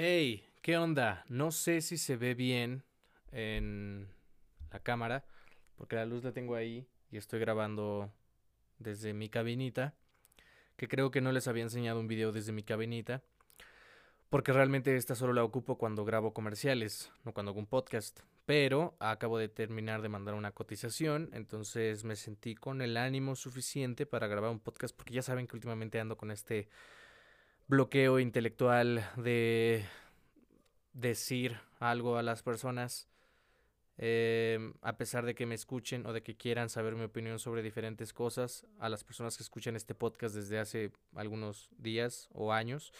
Hey, 0.00 0.46
¿qué 0.62 0.78
onda? 0.78 1.24
No 1.28 1.50
sé 1.50 1.80
si 1.80 1.98
se 1.98 2.14
ve 2.14 2.34
bien 2.34 2.84
en 3.32 4.06
la 4.70 4.78
cámara, 4.78 5.24
porque 5.74 5.96
la 5.96 6.06
luz 6.06 6.22
la 6.22 6.30
tengo 6.30 6.54
ahí 6.54 6.86
y 7.10 7.16
estoy 7.16 7.40
grabando 7.40 8.08
desde 8.78 9.12
mi 9.12 9.28
cabinita, 9.28 9.96
que 10.76 10.86
creo 10.86 11.10
que 11.10 11.20
no 11.20 11.32
les 11.32 11.48
había 11.48 11.64
enseñado 11.64 11.98
un 11.98 12.06
video 12.06 12.30
desde 12.30 12.52
mi 12.52 12.62
cabinita, 12.62 13.24
porque 14.30 14.52
realmente 14.52 14.94
esta 14.94 15.16
solo 15.16 15.32
la 15.32 15.42
ocupo 15.42 15.78
cuando 15.78 16.04
grabo 16.04 16.32
comerciales, 16.32 17.10
no 17.24 17.34
cuando 17.34 17.50
hago 17.50 17.58
un 17.58 17.66
podcast. 17.66 18.20
Pero 18.46 18.94
acabo 19.00 19.36
de 19.36 19.48
terminar 19.48 20.00
de 20.00 20.10
mandar 20.10 20.34
una 20.34 20.52
cotización, 20.52 21.28
entonces 21.32 22.04
me 22.04 22.14
sentí 22.14 22.54
con 22.54 22.82
el 22.82 22.96
ánimo 22.96 23.34
suficiente 23.34 24.06
para 24.06 24.28
grabar 24.28 24.52
un 24.52 24.60
podcast, 24.60 24.94
porque 24.94 25.14
ya 25.14 25.22
saben 25.22 25.48
que 25.48 25.56
últimamente 25.56 25.98
ando 25.98 26.16
con 26.16 26.30
este 26.30 26.68
bloqueo 27.68 28.18
intelectual 28.18 29.06
de 29.16 29.84
decir 30.94 31.60
algo 31.78 32.16
a 32.16 32.22
las 32.22 32.42
personas, 32.42 33.08
em, 33.98 34.72
a 34.80 34.96
pesar 34.96 35.26
de 35.26 35.34
que 35.34 35.44
me 35.44 35.54
escuchen 35.54 36.06
o 36.06 36.14
de 36.14 36.22
que 36.22 36.36
quieran 36.36 36.70
saber 36.70 36.94
mi 36.94 37.04
opinión 37.04 37.38
sobre 37.38 37.62
diferentes 37.62 38.14
cosas, 38.14 38.66
a 38.78 38.88
las 38.88 39.04
personas 39.04 39.36
que 39.36 39.42
escuchan 39.42 39.76
este 39.76 39.94
podcast 39.94 40.34
desde 40.34 40.58
hace 40.58 40.92
algunos 41.14 41.68
días 41.76 42.28
o 42.32 42.52
años. 42.52 42.92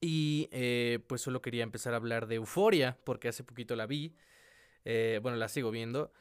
Y 0.00 0.48
eh, 0.52 0.98
pues 1.06 1.22
solo 1.22 1.40
quería 1.40 1.62
empezar 1.62 1.94
a 1.94 1.96
hablar 1.96 2.26
de 2.26 2.34
Euforia, 2.34 2.98
porque 3.04 3.28
hace 3.28 3.44
poquito 3.44 3.76
la 3.76 3.86
vi, 3.86 4.14
eh, 4.84 5.20
bueno, 5.22 5.38
la 5.38 5.48
sigo 5.48 5.70
viendo, 5.70 6.12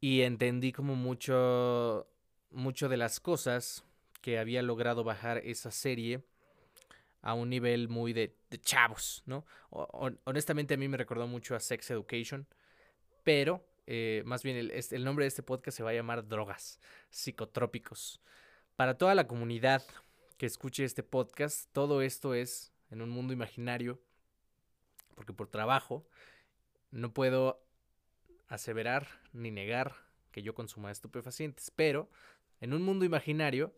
y 0.00 0.20
entendí 0.20 0.72
como 0.72 0.94
mucho, 0.94 2.06
mucho 2.50 2.88
de 2.88 2.98
las 2.98 3.18
cosas 3.18 3.84
que 4.20 4.38
había 4.38 4.62
logrado 4.62 5.04
bajar 5.04 5.38
esa 5.38 5.70
serie 5.70 6.22
a 7.24 7.32
un 7.32 7.48
nivel 7.48 7.88
muy 7.88 8.12
de, 8.12 8.36
chavos, 8.60 9.22
¿no? 9.24 9.46
honestamente 9.70 10.74
a 10.74 10.76
mí 10.76 10.88
me 10.88 10.98
recordó 10.98 11.26
mucho 11.26 11.56
a 11.56 11.60
Sex 11.60 11.90
Education, 11.90 12.46
pero 13.22 13.66
eh, 13.86 14.22
más 14.26 14.42
bien 14.42 14.58
el, 14.58 14.70
el 14.70 15.04
nombre 15.04 15.24
de 15.24 15.28
este 15.28 15.42
podcast 15.42 15.74
se 15.74 15.82
va 15.82 15.90
a 15.90 15.94
llamar 15.94 16.28
Drogas, 16.28 16.78
Psicotrópicos. 17.08 18.20
Para 18.76 18.98
toda 18.98 19.14
la 19.14 19.26
comunidad 19.26 19.82
que 20.36 20.44
escuche 20.44 20.84
este 20.84 21.02
podcast, 21.02 21.72
todo 21.72 22.02
esto 22.02 22.34
es 22.34 22.74
en 22.90 23.00
un 23.00 23.08
mundo 23.08 23.32
imaginario, 23.32 23.98
porque 25.14 25.32
por 25.32 25.48
trabajo 25.48 26.06
no 26.90 27.14
puedo 27.14 27.64
aseverar 28.48 29.08
ni 29.32 29.50
negar 29.50 29.94
que 30.30 30.42
yo 30.42 30.54
consuma 30.54 30.90
estupefacientes, 30.90 31.70
pero 31.70 32.10
en 32.60 32.74
un 32.74 32.82
mundo 32.82 33.06
imaginario 33.06 33.74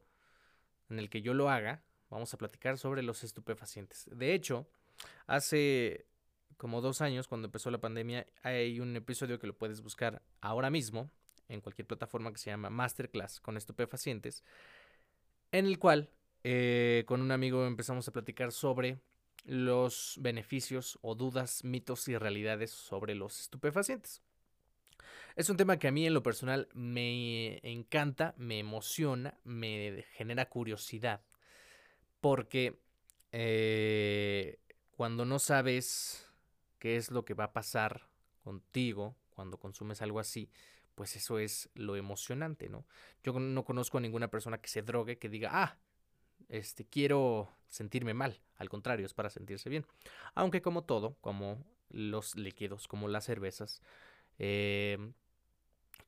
en 0.90 0.98
el 0.98 1.10
que 1.10 1.22
yo 1.22 1.32
lo 1.32 1.48
haga, 1.48 1.85
vamos 2.10 2.32
a 2.34 2.38
platicar 2.38 2.78
sobre 2.78 3.02
los 3.02 3.24
estupefacientes. 3.24 4.08
De 4.12 4.34
hecho, 4.34 4.66
hace 5.26 6.06
como 6.56 6.80
dos 6.80 7.00
años, 7.00 7.28
cuando 7.28 7.46
empezó 7.46 7.70
la 7.70 7.80
pandemia, 7.80 8.26
hay 8.42 8.80
un 8.80 8.96
episodio 8.96 9.38
que 9.38 9.46
lo 9.46 9.56
puedes 9.56 9.82
buscar 9.82 10.22
ahora 10.40 10.70
mismo 10.70 11.10
en 11.48 11.60
cualquier 11.60 11.86
plataforma 11.86 12.32
que 12.32 12.38
se 12.38 12.50
llama 12.50 12.70
Masterclass 12.70 13.40
con 13.40 13.56
estupefacientes, 13.56 14.42
en 15.52 15.66
el 15.66 15.78
cual 15.78 16.10
eh, 16.44 17.04
con 17.06 17.20
un 17.20 17.30
amigo 17.30 17.66
empezamos 17.66 18.08
a 18.08 18.12
platicar 18.12 18.52
sobre 18.52 18.98
los 19.44 20.16
beneficios 20.20 20.98
o 21.02 21.14
dudas, 21.14 21.62
mitos 21.62 22.08
y 22.08 22.16
realidades 22.16 22.70
sobre 22.70 23.14
los 23.14 23.40
estupefacientes. 23.40 24.22
Es 25.36 25.50
un 25.50 25.56
tema 25.56 25.78
que 25.78 25.88
a 25.88 25.92
mí 25.92 26.06
en 26.06 26.14
lo 26.14 26.22
personal 26.22 26.68
me 26.72 27.60
encanta, 27.62 28.34
me 28.38 28.58
emociona, 28.58 29.38
me 29.44 30.06
genera 30.14 30.48
curiosidad 30.48 31.20
porque 32.20 32.78
eh, 33.32 34.58
cuando 34.90 35.24
no 35.24 35.38
sabes 35.38 36.26
qué 36.78 36.96
es 36.96 37.10
lo 37.10 37.24
que 37.24 37.34
va 37.34 37.44
a 37.44 37.52
pasar 37.52 38.08
contigo 38.42 39.16
cuando 39.30 39.58
consumes 39.58 40.00
algo 40.02 40.20
así, 40.20 40.50
pues 40.94 41.14
eso 41.16 41.38
es 41.38 41.68
lo 41.74 41.96
emocionante, 41.96 42.68
¿no? 42.68 42.86
Yo 43.22 43.38
no 43.38 43.64
conozco 43.64 43.98
a 43.98 44.00
ninguna 44.00 44.28
persona 44.28 44.58
que 44.58 44.68
se 44.68 44.82
drogue 44.82 45.18
que 45.18 45.28
diga, 45.28 45.50
ah, 45.52 45.76
este, 46.48 46.86
quiero 46.86 47.50
sentirme 47.68 48.14
mal. 48.14 48.40
Al 48.56 48.68
contrario, 48.68 49.04
es 49.04 49.12
para 49.12 49.30
sentirse 49.30 49.68
bien. 49.68 49.84
Aunque 50.34 50.62
como 50.62 50.84
todo, 50.84 51.16
como 51.20 51.62
los 51.90 52.36
líquidos, 52.36 52.88
como 52.88 53.08
las 53.08 53.24
cervezas, 53.24 53.82
eh, 54.38 55.12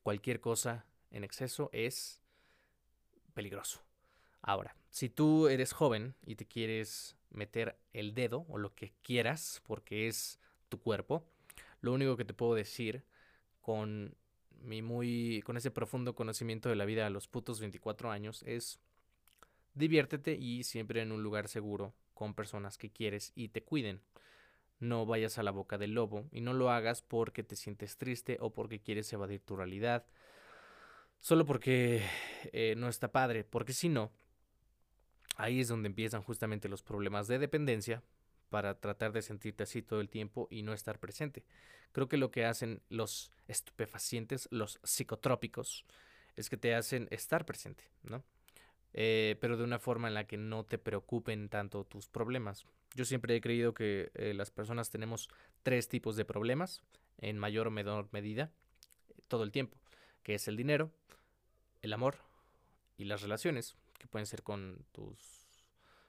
cualquier 0.01 0.39
cosa 0.39 0.85
en 1.11 1.23
exceso 1.23 1.69
es 1.71 2.21
peligroso. 3.33 3.81
Ahora, 4.41 4.75
si 4.89 5.09
tú 5.09 5.47
eres 5.47 5.73
joven 5.73 6.15
y 6.25 6.35
te 6.35 6.45
quieres 6.45 7.15
meter 7.31 7.77
el 7.93 8.13
dedo 8.13 8.45
o 8.49 8.57
lo 8.57 8.73
que 8.73 8.91
quieras, 9.03 9.61
porque 9.65 10.07
es 10.07 10.39
tu 10.67 10.79
cuerpo, 10.79 11.25
lo 11.81 11.93
único 11.93 12.17
que 12.17 12.25
te 12.25 12.33
puedo 12.33 12.55
decir 12.55 13.03
con 13.61 14.15
mi 14.61 14.81
muy 14.81 15.41
con 15.45 15.55
ese 15.57 15.71
profundo 15.71 16.15
conocimiento 16.15 16.69
de 16.69 16.75
la 16.75 16.85
vida 16.85 17.05
a 17.05 17.09
los 17.09 17.27
putos 17.27 17.61
24 17.61 18.11
años 18.11 18.43
es 18.45 18.79
diviértete 19.73 20.33
y 20.33 20.63
siempre 20.63 21.01
en 21.01 21.11
un 21.11 21.23
lugar 21.23 21.47
seguro 21.47 21.93
con 22.13 22.33
personas 22.33 22.77
que 22.77 22.89
quieres 22.89 23.31
y 23.35 23.49
te 23.49 23.63
cuiden. 23.63 24.01
No 24.79 25.05
vayas 25.05 25.37
a 25.37 25.43
la 25.43 25.51
boca 25.51 25.77
del 25.77 25.93
lobo 25.93 26.27
y 26.31 26.41
no 26.41 26.53
lo 26.53 26.71
hagas 26.71 27.01
porque 27.01 27.43
te 27.43 27.55
sientes 27.55 27.97
triste 27.97 28.37
o 28.41 28.53
porque 28.53 28.79
quieres 28.79 29.11
evadir 29.13 29.41
tu 29.41 29.55
realidad. 29.55 30.05
Solo 31.19 31.45
porque 31.45 32.01
eh, 32.53 32.75
no 32.77 32.87
está 32.87 33.11
padre, 33.11 33.43
porque 33.43 33.73
si 33.73 33.89
no, 33.89 34.11
Ahí 35.39 35.61
es 35.61 35.69
donde 35.69 35.87
empiezan 35.87 36.21
justamente 36.21 36.67
los 36.67 36.83
problemas 36.83 37.29
de 37.29 37.39
dependencia 37.39 38.03
para 38.49 38.77
tratar 38.77 39.13
de 39.13 39.21
sentirte 39.21 39.63
así 39.63 39.81
todo 39.81 40.01
el 40.01 40.09
tiempo 40.09 40.49
y 40.51 40.63
no 40.63 40.73
estar 40.73 40.99
presente. 40.99 41.45
Creo 41.93 42.09
que 42.09 42.17
lo 42.17 42.29
que 42.29 42.43
hacen 42.43 42.81
los 42.89 43.31
estupefacientes, 43.47 44.49
los 44.51 44.81
psicotrópicos, 44.83 45.85
es 46.35 46.49
que 46.49 46.57
te 46.57 46.75
hacen 46.75 47.07
estar 47.09 47.45
presente, 47.45 47.85
¿no? 48.03 48.21
Eh, 48.91 49.37
pero 49.39 49.55
de 49.55 49.63
una 49.63 49.79
forma 49.79 50.09
en 50.09 50.15
la 50.15 50.27
que 50.27 50.35
no 50.35 50.65
te 50.65 50.77
preocupen 50.77 51.47
tanto 51.47 51.85
tus 51.85 52.09
problemas. 52.09 52.65
Yo 52.93 53.05
siempre 53.05 53.33
he 53.33 53.39
creído 53.39 53.73
que 53.73 54.11
eh, 54.15 54.33
las 54.33 54.51
personas 54.51 54.89
tenemos 54.89 55.29
tres 55.63 55.87
tipos 55.87 56.17
de 56.17 56.25
problemas, 56.25 56.81
en 57.17 57.37
mayor 57.37 57.67
o 57.67 57.71
menor 57.71 58.09
medida, 58.11 58.51
todo 59.29 59.43
el 59.43 59.53
tiempo, 59.53 59.77
que 60.21 60.35
es 60.35 60.49
el 60.49 60.57
dinero, 60.57 60.91
el 61.81 61.93
amor 61.93 62.17
y 62.97 63.05
las 63.05 63.21
relaciones 63.21 63.77
que 63.99 64.07
pueden 64.07 64.25
ser 64.25 64.41
con 64.41 64.83
tus, 64.91 65.19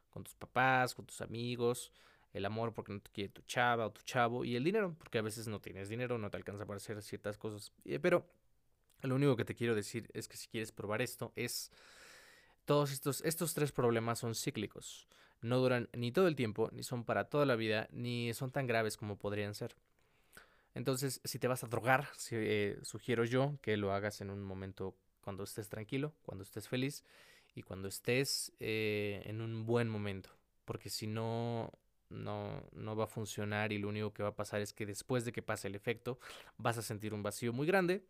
con 0.09 0.25
tus 0.25 0.35
papás, 0.35 0.95
con 0.95 1.05
tus 1.05 1.21
amigos, 1.21 1.93
el 2.33 2.47
amor 2.47 2.73
porque 2.73 2.93
no 2.93 3.01
te 3.01 3.11
quiere 3.11 3.29
tu 3.29 3.43
chava 3.43 3.87
o 3.87 3.93
tu 3.93 4.03
chavo, 4.03 4.45
y 4.45 4.57
el 4.57 4.65
dinero, 4.65 4.95
porque 4.97 5.19
a 5.19 5.23
veces 5.23 5.49
no 5.49 5.61
tienes 5.61 5.89
dinero, 5.89 6.17
no 6.17 6.31
te 6.31 6.37
alcanza 6.37 6.65
para 6.65 6.77
hacer 6.77 7.03
ciertas 7.03 7.37
cosas. 7.37 7.73
Eh, 7.85 7.99
pero 7.99 8.25
lo 9.03 9.17
único 9.17 9.37
que 9.37 9.45
te 9.45 9.55
quiero 9.55 9.75
decir 9.75 10.09
es 10.15 10.29
que 10.29 10.37
si 10.37 10.49
quieres 10.49 10.73
probar 10.73 11.03
esto, 11.03 11.33
es 11.37 11.71
todos 12.65 12.93
estos, 12.93 13.21
estos 13.23 13.53
tres 13.55 13.73
problemas 13.73 14.19
son 14.21 14.35
cíclicos. 14.35 15.09
No 15.43 15.59
duran 15.59 15.89
ni 15.93 16.13
todo 16.13 16.29
el 16.29 16.37
tiempo, 16.37 16.69
ni 16.73 16.83
son 16.83 17.05
para 17.05 17.25
toda 17.25 17.47
la 17.47 17.57
vida, 17.57 17.89
ni 17.91 18.33
son 18.35 18.51
tan 18.51 18.67
graves 18.67 18.97
como 18.97 19.17
podrían 19.17 19.55
ser. 19.55 19.75
Entonces, 20.75 21.21
si 21.25 21.39
te 21.39 21.49
vas 21.49 21.65
a 21.65 21.67
drogar, 21.67 22.09
eh, 22.31 22.79
sugiero 22.83 23.25
yo 23.25 23.57
que 23.61 23.77
lo 23.77 23.93
hagas 23.93 24.21
en 24.21 24.31
un 24.31 24.43
momento 24.43 24.95
cuando 25.23 25.43
estés 25.43 25.69
tranquilo, 25.69 26.15
cuando 26.23 26.45
estés 26.45 26.69
feliz 26.69 27.05
y 27.55 27.63
cuando 27.63 27.89
estés 27.89 28.53
eh, 28.61 29.23
en 29.27 29.41
un 29.41 29.67
buen 29.67 29.89
momento. 29.89 30.31
Porque 30.65 30.91
si 30.91 31.07
no, 31.07 31.73
no, 32.09 32.63
no 32.73 32.97
va 32.97 33.05
a 33.05 33.09
funcionar 33.09 33.73
y 33.73 33.79
lo 33.79 33.89
único 33.89 34.13
que 34.13 34.23
va 34.23 34.31
a 34.31 34.37
pasar 34.37 34.61
es 34.61 34.73
que 34.73 34.87
después 34.87 35.25
de 35.25 35.33
que 35.33 35.43
pase 35.43 35.69
el 35.69 35.75
efecto 35.75 36.19
vas 36.57 36.79
a 36.79 36.83
sentir 36.83 37.15
un 37.15 37.23
vacío 37.23 37.53
muy 37.53 37.67
grande 37.67 38.05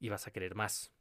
y 0.00 0.08
vas 0.08 0.26
a 0.26 0.32
querer 0.32 0.54
más. 0.54 0.92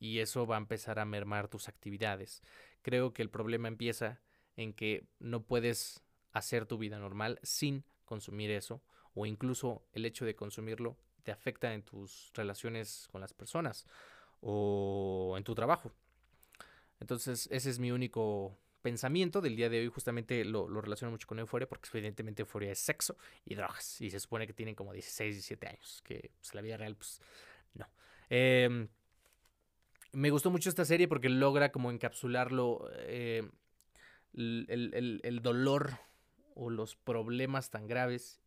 Y 0.00 0.20
eso 0.20 0.46
va 0.46 0.56
a 0.56 0.58
empezar 0.58 0.98
a 0.98 1.04
mermar 1.04 1.48
tus 1.48 1.68
actividades. 1.68 2.42
Creo 2.82 3.12
que 3.12 3.22
el 3.22 3.30
problema 3.30 3.68
empieza 3.68 4.20
en 4.56 4.72
que 4.72 5.06
no 5.18 5.44
puedes 5.44 6.04
hacer 6.32 6.66
tu 6.66 6.78
vida 6.78 6.98
normal 6.98 7.40
sin 7.42 7.84
consumir 8.04 8.50
eso 8.50 8.82
o 9.14 9.26
incluso 9.26 9.84
el 9.92 10.04
hecho 10.04 10.24
de 10.24 10.36
consumirlo 10.36 10.96
te 11.22 11.32
afecta 11.32 11.74
en 11.74 11.82
tus 11.82 12.30
relaciones 12.34 13.08
con 13.10 13.20
las 13.20 13.34
personas 13.34 13.86
o 14.40 15.34
en 15.36 15.44
tu 15.44 15.54
trabajo. 15.54 15.92
Entonces, 17.00 17.48
ese 17.50 17.70
es 17.70 17.78
mi 17.78 17.90
único 17.90 18.58
pensamiento 18.82 19.40
del 19.40 19.56
día 19.56 19.68
de 19.68 19.80
hoy. 19.80 19.88
Justamente 19.88 20.44
lo, 20.44 20.68
lo 20.68 20.80
relaciono 20.80 21.10
mucho 21.10 21.26
con 21.26 21.38
euforia, 21.38 21.68
porque 21.68 21.88
evidentemente 21.92 22.42
euforia 22.42 22.72
es 22.72 22.78
sexo 22.78 23.16
y 23.44 23.54
drogas. 23.54 24.00
Y 24.00 24.10
se 24.10 24.20
supone 24.20 24.46
que 24.46 24.52
tienen 24.52 24.74
como 24.74 24.92
16, 24.92 25.34
17 25.34 25.68
años, 25.68 26.02
que 26.04 26.30
pues, 26.38 26.54
la 26.54 26.60
vida 26.60 26.76
real, 26.76 26.96
pues 26.96 27.20
no. 27.74 27.86
Em, 28.30 28.88
me 30.12 30.30
gustó 30.30 30.50
mucho 30.50 30.68
esta 30.68 30.84
serie 30.84 31.08
porque 31.08 31.28
logra 31.28 31.70
como 31.70 31.90
encapsularlo 31.90 32.88
eh, 32.94 33.48
el, 34.34 35.20
el, 35.22 35.42
dolor 35.42 35.98
o 36.54 36.70
los 36.70 36.96
problemas 36.96 37.70
tan 37.70 37.86
graves 37.86 38.40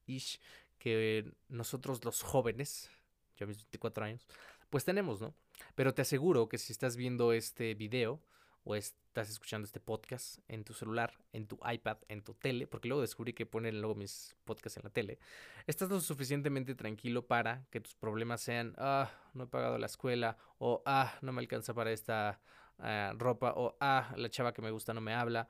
que 0.78 1.32
nosotros 1.48 2.04
los 2.04 2.24
jóvenes, 2.24 2.90
ya 3.38 3.46
mis 3.46 3.58
24 3.58 4.06
años, 4.06 4.28
pues 4.70 4.84
tenemos, 4.84 5.22
¿no? 5.22 5.34
Pero 5.76 5.94
te 5.94 6.02
aseguro 6.02 6.50
que 6.50 6.58
si 6.58 6.74
estás 6.74 6.96
viendo 6.96 7.34
este 7.34 7.76
video, 7.76 8.20
o 8.64 8.76
estás 8.76 9.30
escuchando 9.30 9.66
este 9.66 9.80
podcast 9.80 10.40
en 10.48 10.64
tu 10.64 10.74
celular, 10.74 11.18
en 11.34 11.48
tu 11.48 11.60
iPad, 11.70 11.98
en 12.08 12.22
tu 12.22 12.34
tele, 12.34 12.68
porque 12.68 12.88
luego 12.88 13.02
descubrí 13.02 13.34
que 13.34 13.46
ponen 13.46 13.82
luego 13.82 13.96
mis 13.96 14.36
podcasts 14.46 14.78
en 14.78 14.84
la 14.84 14.90
tele, 14.90 15.20
estás 15.68 15.90
lo 15.90 16.00
suficientemente 16.00 16.76
tranquilo 16.76 17.26
para 17.26 17.66
que 17.72 17.80
tus 17.80 17.96
problemas 17.96 18.42
sean, 18.42 18.74
ah, 18.78 19.12
no 19.34 19.46
he 19.46 19.48
pagado 19.48 19.78
la 19.78 19.88
escuela, 19.88 20.38
o 20.60 20.82
ah, 20.86 21.18
no 21.22 21.32
me 21.32 21.42
alcanza 21.42 21.74
para 21.74 21.92
esta 21.92 22.40
ah, 22.80 23.14
ropa, 23.18 23.54
o 23.56 23.76
ah, 23.80 24.14
la 24.16 24.30
chava 24.30 24.54
que 24.54 24.62
me 24.62 24.72
gusta 24.72 24.94
no 24.94 25.02
me 25.02 25.14
habla, 25.14 25.48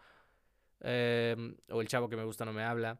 em, 0.80 1.56
o 1.69 1.81
el 1.81 1.88
chavo 1.88 2.10
que 2.10 2.16
me 2.16 2.24
gusta 2.24 2.46
no 2.46 2.54
me 2.54 2.64
habla. 2.64 3.00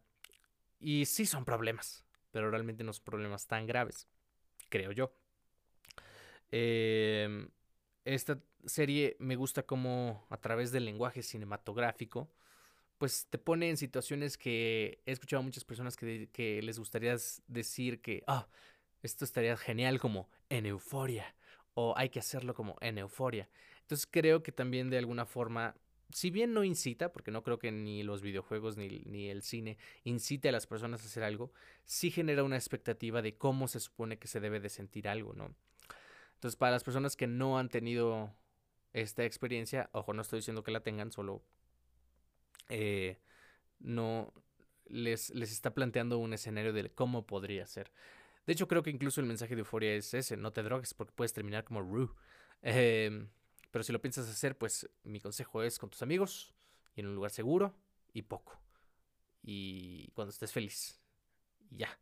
Y 0.80 1.06
sí 1.06 1.26
son 1.26 1.46
problemas, 1.46 2.04
pero 2.32 2.50
realmente 2.50 2.84
no 2.84 2.92
son 2.92 3.06
problemas 3.06 3.48
tan 3.48 3.68
graves, 3.68 4.08
creo 4.70 4.92
yo. 4.92 5.14
Eh, 6.52 7.48
esta 8.04 8.40
serie 8.66 9.16
me 9.20 9.36
gusta 9.36 9.64
como 9.64 10.26
a 10.30 10.38
través 10.38 10.72
del 10.72 10.86
lenguaje 10.86 11.24
cinematográfico, 11.24 12.30
pues 12.98 13.26
te 13.30 13.38
pone 13.38 13.70
en 13.70 13.78
situaciones 13.78 14.38
que 14.38 15.02
he 15.06 15.12
escuchado 15.12 15.40
a 15.40 15.44
muchas 15.44 15.64
personas 15.64 15.98
que, 15.98 16.60
les 16.62 16.78
gustaría 16.78 17.16
decir 17.48 18.02
que, 18.02 18.24
ah, 18.28 18.48
esto 19.02 19.26
estaría 19.26 19.58
genial 19.58 20.00
como 20.00 20.30
en 20.50 20.68
euforia, 20.68 21.36
o 21.74 21.96
hay 21.98 22.10
que 22.10 22.20
hacerlo 22.20 22.54
como 22.54 22.76
en 22.82 23.00
euforia. 23.00 23.50
Entonces 23.82 24.08
creo 24.10 24.44
que 24.44 24.52
también 24.52 24.90
de 24.90 25.00
alguna 25.00 25.26
forma, 25.26 25.76
si 26.12 26.30
bien 26.30 26.54
no 26.54 26.64
incita, 26.64 27.12
porque 27.12 27.32
no 27.32 27.42
creo 27.42 27.58
que 27.58 27.72
ni 27.72 28.04
los 28.04 28.22
videojuegos 28.22 28.78
ni, 28.78 29.00
ni 29.06 29.30
el 29.30 29.42
cine 29.42 29.78
incite 30.04 30.50
a 30.50 30.52
las 30.52 30.68
personas 30.68 31.02
a 31.02 31.06
hacer 31.06 31.24
algo, 31.24 31.52
sí 31.86 32.12
genera 32.12 32.44
una 32.44 32.56
expectativa 32.58 33.24
de 33.24 33.36
cómo 33.36 33.68
se 33.68 33.80
supone 33.80 34.20
que 34.20 34.28
se 34.28 34.40
debe 34.40 34.60
de 34.60 34.70
sentir 34.70 35.08
algo, 35.08 35.34
¿no? 35.34 35.56
Entonces, 36.42 36.56
para 36.56 36.72
las 36.72 36.84
personas 36.84 37.16
que 37.16 37.28
no 37.28 37.60
han 37.60 37.70
tenido 37.70 38.34
esta 38.94 39.24
experiencia, 39.26 39.90
ojo, 39.94 40.14
no 40.14 40.22
estoy 40.22 40.40
diciendo 40.40 40.64
que 40.64 40.72
la 40.72 40.82
tengan, 40.82 41.12
solo 41.12 41.44
eh, 42.70 43.20
no 43.80 44.34
les, 44.86 45.30
les 45.32 45.52
está 45.52 45.74
planteando 45.74 46.18
un 46.18 46.34
escenario 46.34 46.74
de 46.74 46.90
cómo 46.92 47.26
podría 47.26 47.66
ser. 47.68 47.92
De 48.46 48.54
hecho, 48.54 48.68
creo 48.68 48.84
que 48.84 48.90
incluso 48.90 49.22
el 49.22 49.28
mensaje 49.28 49.56
de 49.56 49.60
euforia 49.60 49.94
es 49.94 50.14
ese, 50.14 50.38
no 50.38 50.52
te 50.52 50.64
drogues 50.64 50.94
porque 50.94 51.14
puedes 51.14 51.34
terminar 51.34 51.64
como 51.64 51.82
Rue. 51.82 52.10
Em, 52.62 53.30
pero 53.72 53.84
si 53.84 53.92
lo 53.94 54.02
piensas 54.02 54.30
hacer, 54.30 54.58
pues 54.58 54.90
mi 55.04 55.20
consejo 55.20 55.64
es 55.64 55.80
con 55.80 55.90
tus 55.90 56.02
amigos 56.02 56.54
y 56.96 57.02
en 57.02 57.08
un 57.08 57.16
lugar 57.16 57.32
seguro 57.32 57.76
y 58.14 58.24
poco. 58.24 58.60
Y 59.44 60.10
cuando 60.12 60.32
estés 60.32 60.52
feliz. 60.52 61.00
Ya. 61.70 62.00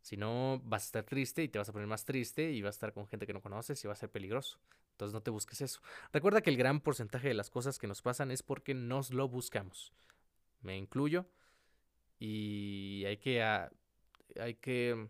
Si 0.00 0.16
no, 0.16 0.60
vas 0.64 0.84
a 0.84 0.86
estar 0.86 1.04
triste 1.04 1.42
y 1.42 1.48
te 1.48 1.58
vas 1.58 1.68
a 1.68 1.72
poner 1.72 1.86
más 1.86 2.04
triste 2.04 2.50
y 2.52 2.62
vas 2.62 2.74
a 2.74 2.76
estar 2.76 2.92
con 2.92 3.06
gente 3.06 3.26
que 3.26 3.34
no 3.34 3.42
conoces 3.42 3.82
y 3.84 3.86
va 3.86 3.92
a 3.92 3.96
ser 3.96 4.10
peligroso. 4.10 4.58
Entonces 5.00 5.14
no 5.14 5.22
te 5.22 5.30
busques 5.30 5.62
eso. 5.62 5.80
Recuerda 6.12 6.42
que 6.42 6.50
el 6.50 6.58
gran 6.58 6.80
porcentaje 6.80 7.28
de 7.28 7.34
las 7.34 7.48
cosas 7.48 7.78
que 7.78 7.86
nos 7.86 8.02
pasan 8.02 8.30
es 8.30 8.42
porque 8.42 8.74
nos 8.74 9.12
lo 9.12 9.28
buscamos. 9.28 9.94
Me 10.60 10.76
incluyo. 10.76 11.24
Y 12.18 13.04
hay 13.06 13.16
que, 13.16 13.42
ah, 13.42 13.70
hay 14.38 14.56
que 14.56 15.08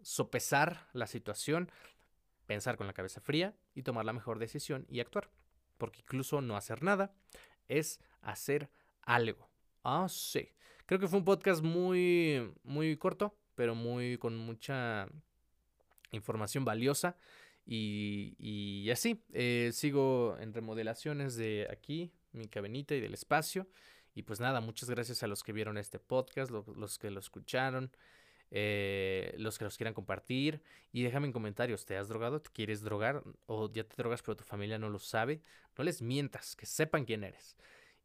sopesar 0.00 0.86
la 0.92 1.08
situación, 1.08 1.72
pensar 2.46 2.76
con 2.76 2.86
la 2.86 2.92
cabeza 2.92 3.20
fría 3.20 3.56
y 3.74 3.82
tomar 3.82 4.04
la 4.04 4.12
mejor 4.12 4.38
decisión 4.38 4.86
y 4.88 5.00
actuar. 5.00 5.28
Porque 5.76 6.02
incluso 6.02 6.40
no 6.40 6.56
hacer 6.56 6.84
nada 6.84 7.12
es 7.66 7.98
hacer 8.22 8.70
algo. 9.02 9.50
Ah, 9.82 10.06
sí. 10.08 10.52
Creo 10.86 11.00
que 11.00 11.08
fue 11.08 11.18
un 11.18 11.24
podcast 11.24 11.64
muy, 11.64 12.54
muy 12.62 12.96
corto 12.96 13.36
pero 13.56 13.74
muy 13.74 14.18
con 14.18 14.36
mucha 14.36 15.08
información 16.12 16.64
valiosa. 16.64 17.16
Y, 17.66 18.88
así, 18.90 19.24
eh, 19.32 19.70
sigo 19.72 20.36
en 20.38 20.54
remodelaciones 20.54 21.36
de 21.36 21.66
aquí, 21.70 22.12
mi 22.32 22.46
cabinita 22.46 22.94
y 22.94 23.00
del 23.00 23.14
espacio. 23.14 23.66
Y 24.14 24.22
pues 24.22 24.40
nada, 24.40 24.60
muchas 24.60 24.88
gracias 24.88 25.22
a 25.22 25.26
los 25.26 25.42
que 25.42 25.52
vieron 25.52 25.76
este 25.76 25.98
podcast, 25.98 26.50
los 26.50 26.98
que 26.98 27.10
lo 27.10 27.20
escucharon, 27.20 27.90
eh, 28.50 29.34
los 29.38 29.58
que 29.58 29.64
los 29.64 29.76
quieran 29.76 29.94
compartir. 29.94 30.62
Y 30.92 31.02
déjame 31.02 31.26
en 31.26 31.32
comentarios, 31.32 31.84
¿te 31.84 31.96
has 31.96 32.08
drogado? 32.08 32.40
¿Te 32.40 32.50
quieres 32.50 32.82
drogar? 32.82 33.22
¿O 33.46 33.70
ya 33.70 33.84
te 33.84 33.96
drogas 33.96 34.22
pero 34.22 34.36
tu 34.36 34.44
familia 34.44 34.78
no 34.78 34.88
lo 34.88 34.98
sabe? 34.98 35.42
No 35.76 35.84
les 35.84 36.00
mientas, 36.00 36.56
que 36.56 36.66
sepan 36.66 37.04
quién 37.04 37.24
eres. 37.24 37.56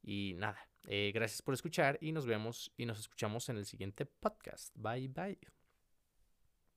Y 0.04 0.34
nada, 0.38 0.68
eh, 0.88 1.12
gracias 1.14 1.42
por 1.42 1.54
escuchar 1.54 1.98
y 2.02 2.12
nos 2.12 2.26
vemos 2.26 2.72
y 2.76 2.86
nos 2.86 3.00
escuchamos 3.00 3.48
en 3.50 3.58
el 3.58 3.66
siguiente 3.66 4.06
podcast. 4.06 4.76
Bye 4.76 5.08
bye. 5.08 5.61